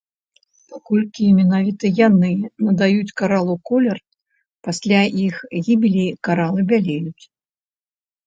[0.69, 2.29] Паколькі менавіта яны
[2.69, 3.97] надаюць каралу колер,
[4.67, 5.35] пасля іх
[5.67, 7.23] гібелі каралы бялеюць.